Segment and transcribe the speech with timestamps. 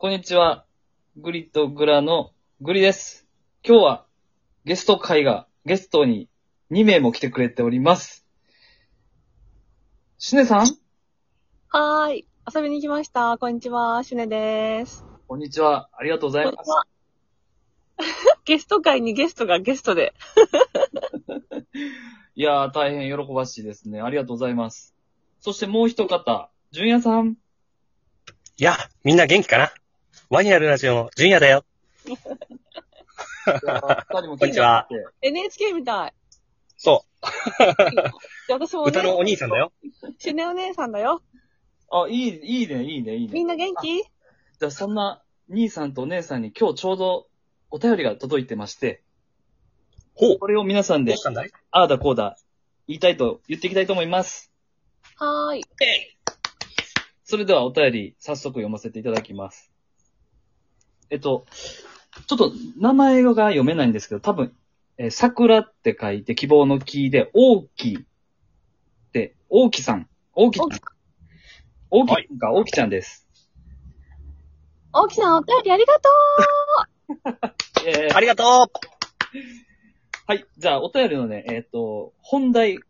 [0.00, 0.64] こんにちは。
[1.16, 2.30] グリとグラの
[2.60, 3.26] グリです。
[3.66, 4.06] 今日は
[4.64, 6.28] ゲスト会が、ゲストに
[6.70, 8.24] 2名も来てくれております。
[10.18, 10.66] シュネさん？
[11.70, 12.28] はーい。
[12.54, 13.38] 遊びに来ました。
[13.38, 14.04] こんにちは。
[14.04, 15.04] シュネです。
[15.26, 15.88] こんにちは。
[15.92, 16.70] ありがとうございます。
[18.46, 20.14] ゲスト会にゲストがゲストで。
[22.36, 24.00] いやー、大変喜ばしいですね。
[24.00, 24.94] ありがとうございます。
[25.40, 27.30] そしてもう一方、ジュンヤさん？
[27.30, 29.72] いや、みんな元気かな？
[30.30, 31.64] ワニあるラジオの純也だよ。
[34.10, 34.86] こんにちは
[35.22, 36.14] NHK みたい。
[36.76, 37.06] そ
[38.46, 38.88] で 私もう。
[38.88, 39.72] 歌のお兄さんだよ。
[40.18, 41.22] シュネお姉さんだよ。
[41.90, 43.32] あ、いい、いいね、いいね、いいね。
[43.32, 44.02] みんな元気？
[44.02, 47.28] じゃあ、そんな兄さんとお姉さんに今日ちょうど
[47.70, 49.02] お便りが届いてまして、
[50.14, 50.38] ほう。
[50.38, 51.14] これを皆さんで
[51.70, 52.36] ああだこうだ、
[52.86, 54.52] 言いたいと言っていきたいと思います。
[55.14, 55.64] はーい。
[57.24, 59.72] それではお便り、早速読ませていただきます。
[61.10, 61.46] えっと、
[62.26, 64.54] ちょっと名前が読めないんですけど、多分、
[64.98, 70.68] えー桜って書いて希望の木で、大きって、大きさん、大きちゃん。
[71.90, 73.26] 大きさんか、大きちゃんです。
[74.92, 76.08] 大木さん、お便りありがと
[77.86, 78.70] え ーありがとう
[80.26, 80.46] はい。
[80.58, 82.80] じゃあ、お便りのね、えっ、と、本題、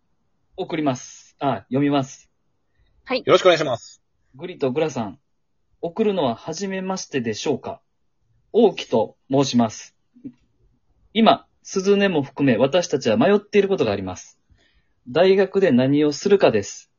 [0.56, 1.36] 送ります。
[1.38, 2.30] あ、読みます。
[3.25, 4.03] よろしくお願いします。
[4.34, 5.20] グリとグラさん、
[5.80, 7.80] 送るのは初めましてでしょうか？
[8.52, 9.94] 大木と申します。
[11.12, 14.41] 今、鈴音も含め私たちは迷っていることがあります。
[15.08, 16.91] 大学で何をするかです。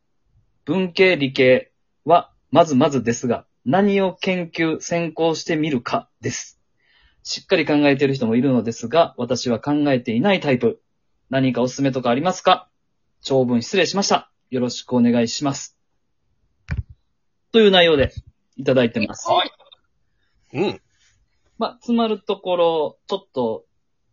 [0.66, 1.72] 文系理系
[2.05, 6.59] はまずまずですが、何を研究、専攻してみるかです。
[7.23, 10.81] しっかり考えている人もいるのですが、私は考えていないタイプ。
[11.30, 12.70] 何かおすすめとかありますか？
[13.22, 14.31] 長文失礼しました。
[14.50, 15.77] よろしくお願いします。
[17.52, 18.14] という内容で
[18.55, 19.27] いただいてます。
[19.30, 19.52] はい。
[20.53, 20.81] うん。
[21.59, 23.65] まあ、つまるところ、ちょっと、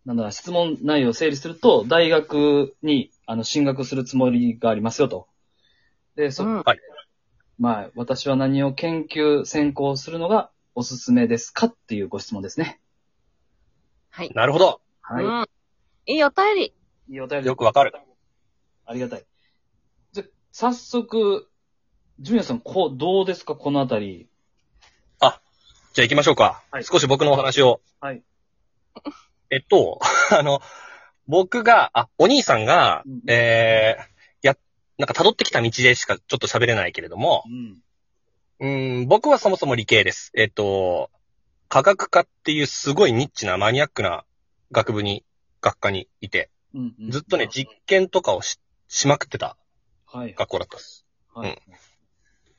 [0.05, 5.29] なんだ、質問内容を整理すると、大学に、あの、進学するつもりがありますよと。
[6.17, 6.79] で、そ、うんはい。
[7.59, 12.81] まあ、私は何を研究、専攻するのがおすすめですかっていうご質問ですね。
[14.11, 14.31] はい。
[14.35, 14.81] なるほど。
[15.01, 15.25] はい。
[15.25, 15.47] うん。
[16.07, 16.75] いいお便り。
[17.09, 17.47] いいお便り。
[17.47, 17.93] よくわかる。
[18.85, 19.25] ありがたい。
[20.13, 21.49] じゃ、早速、
[22.19, 23.55] ジュニアさん、こう、どうですか？
[23.55, 24.29] このあたり。
[25.97, 26.63] じゃあ行きましょうか。
[26.71, 27.81] はい少し僕のお話を。
[28.01, 28.23] はい。
[29.49, 29.99] えっと、
[30.31, 30.61] あの、
[31.27, 34.59] 僕が、あ、お兄さんがうん、えー、や、
[34.99, 37.45] なんか辿ってきた道でしかちょっと喋れないけれども
[38.61, 38.69] う、ん。
[38.99, 40.33] うん、僕はそもそも理系です。
[40.35, 41.11] えっと、
[41.71, 44.27] 科学科っていうすごいニッチなマニアックな
[44.73, 45.25] 学部に、
[45.63, 47.11] 学科にいて、うん、うん。
[47.11, 49.57] ずっとね、実験とかをし、しまくってた
[50.05, 50.35] はい。
[50.35, 51.07] 学校だったです。
[51.33, 51.59] はい。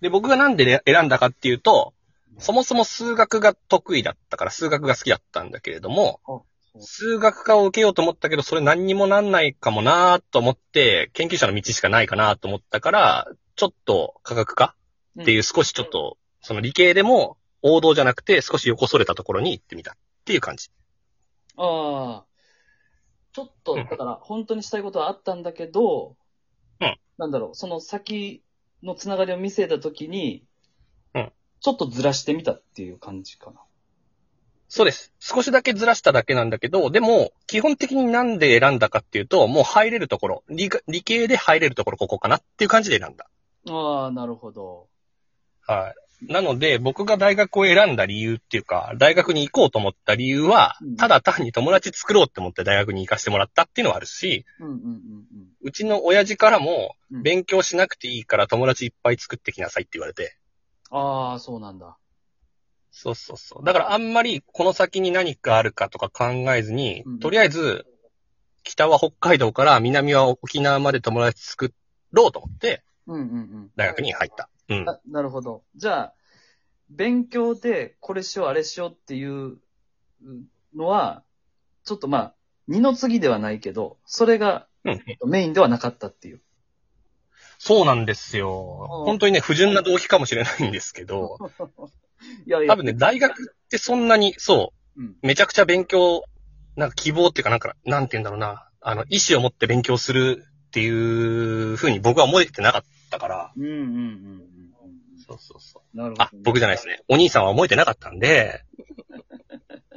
[0.01, 1.93] で、僕がなんでね選んだかっていうと、
[2.39, 6.39] そもそも数学が得意だったから数学が好きだったんだけれども、あ
[6.79, 14.75] 数学科を受けようと思ったけど、それ何にもなんないかもなーと思って、研究者の道しかないかなと思ったから、ちょっと科学科
[15.21, 19.95] っていう少しちょっと、その理系でも王道じゃなくて少し横それたところに行ってみたっ
[20.25, 20.69] ていう感じ。
[21.57, 22.25] ああ。
[23.33, 23.85] ちょっと、うん。
[23.85, 26.15] だから、本当にしたいことはあったんだけど、
[26.79, 26.97] うん。
[27.17, 28.43] なんだろう、その先
[28.83, 30.43] のつながりを見せたときに、
[31.13, 33.61] うんちょっとずらしてみたっていう感じかな。
[34.69, 35.13] そうです。
[35.19, 43.27] 少しだけずらしただけなんだけど、でも、基本的になんで選んだかっていうと、もう入れるところ、理科理系で入れるところここかなっていう感じで選んだ。
[43.69, 44.87] ああ、なるほど。
[45.65, 45.95] はい。
[46.21, 54.97] なので、僕が大学を選んだ理由っていうか、大学に行こうと思った理由はうん、ただ単に友達作ろうって思って大学に行かせてもらったっていうのはあるし、うんうんうん
[55.61, 57.23] うちの親父からも、うん。
[57.23, 60.37] 勉強しなくていいから友達いっぱい作ってきなさいって言われて。
[60.91, 61.97] ああ、そうなんだ。
[62.91, 63.65] そうそうそう。
[63.65, 66.25] だからあんまりこの先に何かあるかとか考
[66.55, 67.85] えずに、うんとりあえず、
[68.63, 71.73] 北は北海道から南は沖縄まで友達作
[72.11, 73.71] ろうと思って、うんうんうん。
[73.75, 74.49] 大学に入った。
[74.69, 74.85] うん。
[74.85, 75.63] ななるほど。
[75.75, 76.13] じゃあ、
[76.89, 79.57] 勉強でこれしよう、あれしようっていう
[80.75, 81.23] のは、
[81.83, 82.35] ちょっとまあ、
[82.67, 85.01] 二の次ではないけど、それがうん。
[85.29, 86.41] メインではなかったっていう。
[87.57, 88.87] そうなんですよ。
[88.89, 91.37] うん本当にね、不純な動機かもしれないんですけど、
[92.45, 92.67] いやいや。
[92.67, 95.15] 多分ね、大学ってそんなに、そう、うん。
[95.21, 96.23] めちゃくちゃ勉強、
[96.75, 104.57] なんか希望っていうかなんか、なんて言うんだろうな、あの、意思を持って勉強するっていうふうに僕は思えてなかったから、うんうんうんうんうん。
[105.27, 107.03] そうそうそなるほど、あ、僕じゃないですね。
[107.07, 108.63] お兄さんは思えてなかったんで、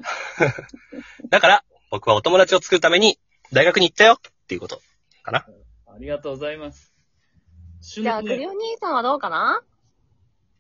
[1.29, 3.19] だから、僕はお友達を作るために
[3.53, 4.81] 大学に行ったよっていうこと
[5.23, 5.47] かな。
[5.87, 6.95] ありがとうございます。
[7.81, 9.63] じゃあ、グリお兄さんはどうかな？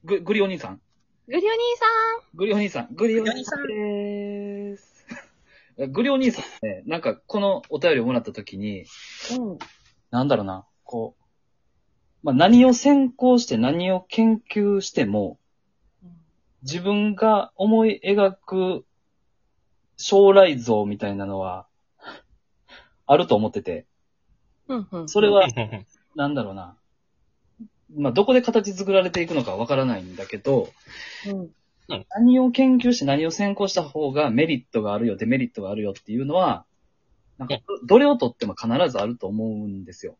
[0.04, 0.80] ググリお兄さん？
[1.28, 1.86] グリオ兄さ
[2.34, 5.06] グリお兄さん、グリお兄さんグリお兄さんでーす。
[5.88, 8.84] グリお兄さんね、なんかこのお便りをもらった時に、ん。
[9.38, 9.58] うん。
[10.10, 11.22] なんだろうな、こう、
[12.22, 15.38] まあ、何を専攻して何を研究しても、
[16.62, 18.86] 自分が思い描く
[19.98, 21.66] 将来像みたいなのは、
[23.06, 23.86] あると思ってて、
[24.68, 24.88] うん。
[24.90, 25.08] うん。
[25.08, 25.46] それは、
[26.16, 26.76] なんだろうな、
[27.96, 30.68] まあ、どこで形作られていくのかわからないんだけど、
[31.26, 31.50] うん。
[32.10, 36.64] 何を研究して何を専攻した方がメリットがあるよ、デメリットがあるよっていうのは、
[37.38, 40.18] なんか、どれをとっても必ずあると思うんですよ。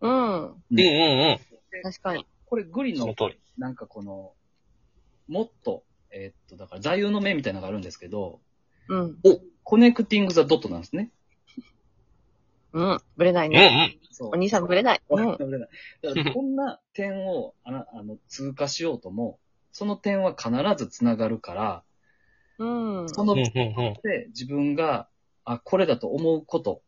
[0.00, 0.12] うん。
[0.12, 1.38] うんうんうん。
[1.82, 2.26] 確かに。
[2.46, 3.14] これ、グリの。
[3.58, 4.32] なんかこの、
[5.28, 8.40] もっと、えーっと、だから座右の銘みたいなのがあるんですけど、
[8.88, 9.18] うん。
[9.62, 11.10] コネクティング・ザ・ドットなんですね。
[12.74, 12.98] うん。
[13.16, 13.98] ぶれないうんね。
[14.02, 14.08] うん。
[14.10, 15.02] そうお兄さんぶれない。
[15.08, 15.26] うん。
[15.26, 15.44] だか
[16.14, 19.38] らこんな点をあの あの通過しようとも、
[19.72, 21.82] その点は必ず繋がるから、
[22.58, 23.08] うん。
[23.08, 23.94] そのうんうんうん。
[24.02, 25.08] で自分が、
[25.44, 26.82] あ、これだと思うこと、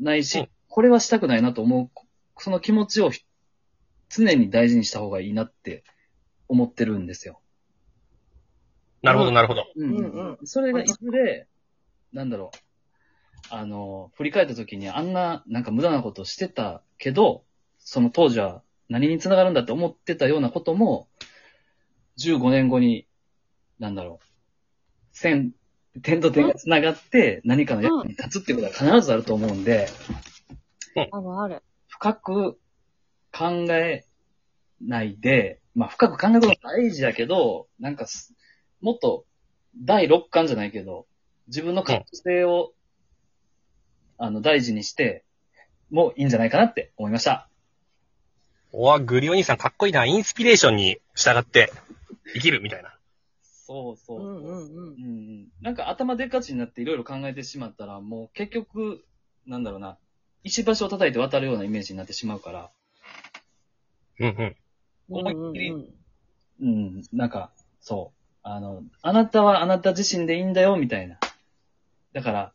[0.00, 1.90] ないし、うんこれはしたくないなと思う、
[2.36, 3.24] その気持ちをひ
[4.10, 5.84] 常に大事にした方がいいなって
[6.48, 7.40] 思ってるんですよ。
[9.00, 9.64] なるほどなるほど。
[9.74, 11.48] うんうんそれがいずれ、
[12.12, 12.58] なんだろう、
[13.50, 17.44] あの、振り返った時にあんな、なんか無駄なことしてたけど、
[17.78, 21.08] その当時は何につながるんだって思ってたようなことも、
[22.18, 23.06] 15年後に、
[23.78, 24.26] なんだろう、
[25.12, 25.52] 線、
[26.02, 29.88] 点と点がつながって何かの役に立つってことは必ずあると思うんで、
[31.12, 31.62] あるある。
[31.88, 32.58] 深く
[33.32, 34.04] 考え
[34.80, 38.34] ないで、まあ深く考えることも大事だけど、なんかす、
[38.80, 39.24] もっと
[39.76, 41.06] 第六感じゃないけど、
[41.48, 42.72] 自分の可能性を、
[44.18, 45.24] あの、大事にして、
[45.90, 47.48] もいいんじゃないかなって思いました。
[48.72, 50.04] おわ、グリお兄さんかっこいいな。
[50.04, 51.72] インスピレーションに従って
[52.34, 52.96] 生きるみたいな。
[53.42, 54.24] そうそうう。
[54.24, 54.54] んうんうん。
[54.56, 55.02] うんう
[55.42, 59.04] んなんか頭でっかちになっていろいろ考えてしまったら、もう結局、
[59.46, 59.98] なんだろうな、
[60.44, 62.70] 石橋を叩いて渡るようなイメージになってしまうから、
[64.20, 64.56] うんうん。
[65.08, 65.86] 思いっきりうん
[66.58, 68.38] うん、なんか、そう。
[68.42, 71.18] あの、あなたはあなた自身でいいんだよ、みたいな。
[72.12, 72.52] だから、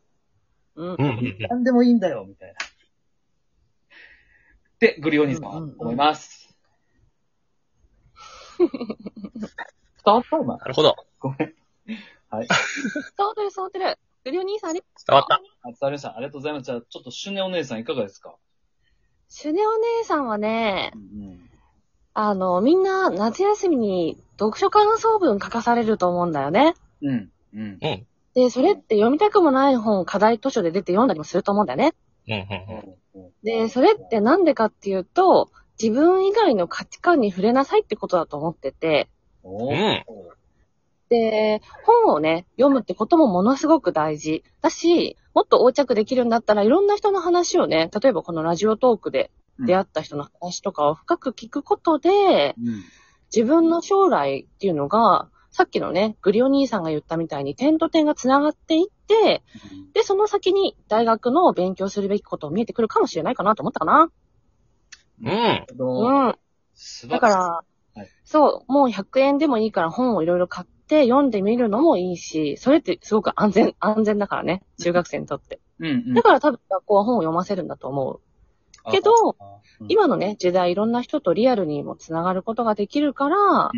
[0.75, 0.93] うん。
[0.93, 2.55] うんうん何でもいいんだよ、みたいな。
[4.79, 6.55] で、グリオニさん思います。
[8.59, 8.69] 伝
[10.05, 10.37] わった？
[10.37, 10.95] 今なるほど。
[11.19, 11.53] ごめん。
[12.29, 12.47] はい。
[12.47, 13.97] 伝わってる伝わってる。
[14.23, 14.83] グリオ兄さんあり？
[15.07, 15.35] 伝わった。
[15.35, 16.15] あ伝わりました。
[16.15, 16.63] ありがとうございます。
[16.65, 18.35] じゃあ、ちょっとシュネお姉さんいかがですか？
[19.29, 21.49] シュネお姉さんはねう、ん。
[22.13, 26.75] あの、みんな夏休みに読書感想文書かされると思うんだよね。
[27.01, 27.31] うん。
[27.53, 27.79] うん。
[27.81, 28.07] うん。
[28.33, 31.93] で、それって読みたくもない本を課題図書で出て読んだりもすると思うんだよね。
[33.43, 35.51] で、それってなんでかっていうと、
[35.81, 39.09] 自分以外の価値観に触れなさいってことだと思ってて、
[41.09, 44.45] で、本をね、読むってこともものすごく大事。
[44.61, 52.83] だし、もっと横着できるんだったらいろんな人の話をね、例えばこのラジオトークで出会った人の話とかを深く聞くことで、うん。
[53.33, 59.43] 自分の将来っていうのが、さっきのね、グリオ兄さんが言ったみたいに点と点が繋がっていって、
[59.93, 64.11] で、その先に大学の勉強するべきことを見えてくるかもしれないかなと思ったかな。
[65.21, 65.65] うん。
[65.67, 66.35] うん。
[67.09, 67.39] だからら、
[67.95, 75.59] はいそう、もう100円でもいいから本をいろいろ買って読んでみるのもいいし、それってすごく安全、安全だからね、中学生にとって。
[75.79, 78.21] うんうんだから多分学校は本を読ませるんだと思う。
[78.89, 79.45] けど、あ
[79.79, 83.69] うん今のね、時代いろんな人とリアルにもつながることができるから、うんうん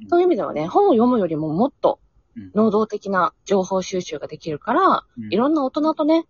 [0.00, 1.98] うんそういう意味ではね、本を読むよりももっと
[2.36, 6.26] うん能動的な情報収集ができるから、うんいろんな大人とね、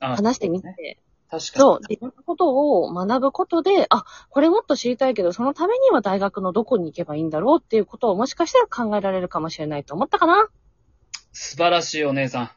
[0.00, 0.98] あ話してみて、そうね
[1.30, 1.60] 確かに。
[1.60, 10.48] そう、自分のことを学ぶことで、あ、これもっと知りたいけど、そのためには大学のどこに行けばいいんだろうっていうことをもしかしたら考えられるかもしれないと思ったかな。
[11.32, 12.50] 素晴らしいお姉さん。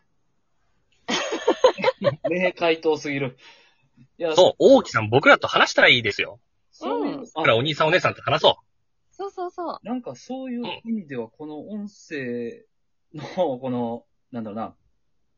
[2.30, 3.38] 名回答すぎる。
[4.18, 6.40] いや、そう、大木さん僕らと話したらいいですよ。
[6.72, 8.58] そういう、うんだからお兄さんお姉さんと話そ
[9.12, 9.80] そうそうそう。
[9.84, 12.66] なんかそういう意味では、この音声
[13.14, 14.76] の、この、なんだろうな、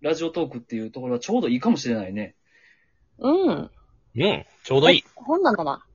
[0.02, 2.36] ラジオトークっていうところはちょうどいいかもしれないね。
[3.20, 3.50] うん。
[3.52, 3.72] う。
[4.16, 4.46] うん。
[4.64, 5.04] ちょうどいい。
[5.16, 5.86] 本なんだな。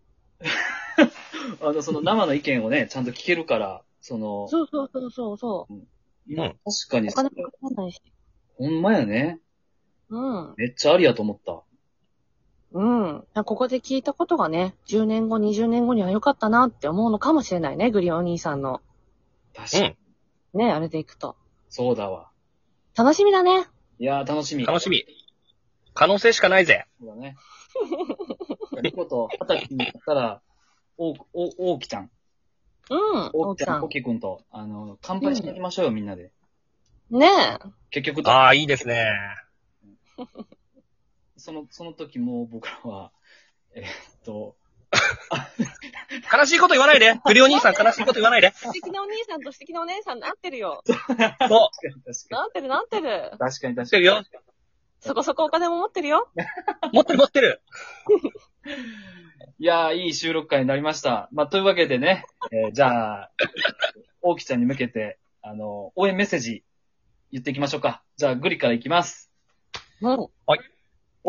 [1.60, 5.68] あの、その生の意見をね、ちゃんと聞けるから、その、そうそうそうそうそ
[6.26, 7.10] 今うん確かにう。
[7.10, 8.02] お、金もかかんないし。
[8.56, 9.40] ほんまやね。
[10.08, 10.54] うん。
[10.56, 11.62] めっちゃありやと思った。
[12.72, 13.24] うん。
[13.34, 18.82] ここで聞いたことがね、10年後、20年後には良かったなって思うのかもしれないね、グリオンお兄さんの。
[19.54, 19.96] 確かに。
[20.54, 20.60] うん。
[20.60, 21.36] ね、あれでいくと。
[21.68, 22.30] そうだわ。
[22.96, 23.66] 楽しみだね。
[23.98, 24.66] いやー、楽しみ。
[24.66, 25.04] 楽しみ。
[25.94, 26.86] 可能性しかないぜ。
[27.00, 27.36] そうだね。
[28.82, 30.42] リコと二十歳になったら、
[30.98, 32.10] お、お、おうきちゃん。
[32.90, 33.30] うん。
[33.32, 36.32] 大木ちゃん、大木さんと、あの、乾杯しに行きましょうよ、みんなで。
[37.10, 37.58] ねえ。
[37.90, 39.10] 結局、ああ、いいですね。
[41.38, 43.12] その、その時も僕らは、
[43.74, 43.86] えーっ
[44.24, 44.56] と、
[46.32, 47.14] 悲しいこと言わないで。
[47.24, 48.50] 不良兄さん悲しいこと言わないで。
[48.54, 50.82] 素敵なお兄さんと素敵なお姉さんなってるよ。
[50.86, 50.96] そう。
[50.96, 53.30] 確かに確かなってるなってる。
[53.32, 53.38] に。
[53.38, 53.86] 確かに確かに。
[53.86, 54.24] してるよ。
[55.00, 56.28] そこそこお金も持ってるよ。
[56.92, 57.62] 持ってる持ってる。
[59.60, 61.28] いやー、いい収録会になりました。
[61.32, 63.30] まあ、というわけでね、えーじゃあ、
[64.22, 66.64] 大木ちゃんに向けて、あの、応援メッセージ
[67.30, 68.02] 言っていきましょうか。
[68.16, 69.30] じゃあ、グリからいきます。
[70.00, 70.28] うん。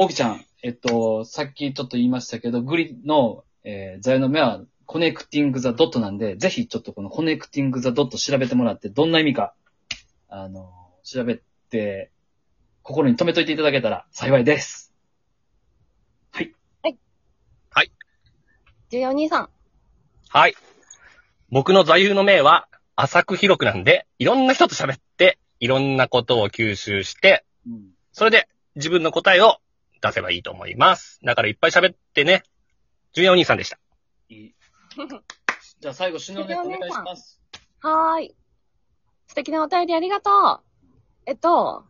[0.01, 9.53] 大木ちゃん、えっと、さっきちょっと言いましたけど、グリの、えー、座右の銘は、 connecting the dot なんで、ぜひちょっとこの connecting the dot 調べてもらって、どんな意味か、
[10.29, 10.71] あの、
[11.03, 12.11] 調べて、
[12.81, 14.93] 心に留めといていただけたら幸いです。
[18.89, 19.49] 重要お兄さん。
[20.29, 20.55] はい。
[21.49, 27.89] 僕の座右の銘は、浅く広くなんで、いろんな人と喋って、いろんなことを吸収して、うん。
[28.13, 29.57] それで自分の答えを
[30.01, 31.19] 出せばいいと思います。
[31.23, 32.43] だからいっぱい喋ってね。
[33.13, 33.79] ジュニアお兄さんでした。
[34.29, 34.55] いい。
[35.79, 37.39] じゃあ最後、首脳ネットお願いします。
[37.79, 38.35] はーい。
[39.27, 40.61] 素敵なお便りありがとう。
[41.25, 41.85] えっと、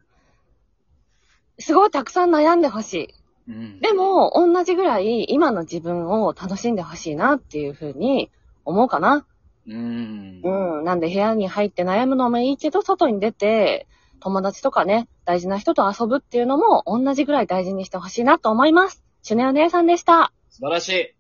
[1.60, 3.14] すごいたくさん悩んでほしい。
[3.50, 3.80] うん。
[3.80, 8.32] でも、同じぐらい今の自分を楽しんでほしいなっていうふうに
[8.66, 9.26] 思うかな。
[9.68, 10.42] うん。
[10.44, 10.84] うん。
[10.84, 13.88] なんで部屋に入って悩むのもいいけど、外に出て、
[14.20, 19.04] 友達とかね、大事な人と遊ぶっていうのも同じぐらい大事にしてほしいなと思います。
[19.24, 20.32] シュネお姉さんでした。
[20.50, 21.16] 素晴らしい。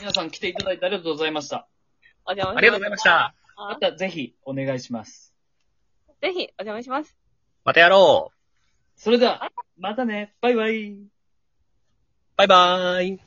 [0.00, 1.66] 皆さん来ていただいてありがとうございました。
[2.24, 3.02] お邪魔ありがとうございまし。
[3.02, 3.34] た。
[3.56, 5.34] またぜひお願いします。
[6.20, 7.16] ぜひ、お邪魔します。
[7.64, 8.36] またやろう。
[8.96, 10.34] それでは、またね。
[10.40, 10.96] バイバイ。
[12.36, 13.25] バイバーイ。